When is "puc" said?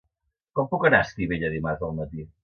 0.71-0.85